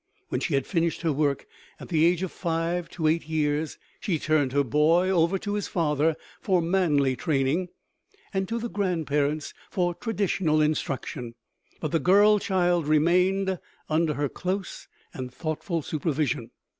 [0.29, 1.45] When she had finished her work,
[1.79, 5.67] at the age of five to eight years, she turned her boy over to his
[5.67, 7.69] father for manly training,
[8.33, 11.35] and to the grandparents for traditional instruction,
[11.81, 13.59] but the girl child remained
[13.89, 16.49] under her close and thoughtful supervision.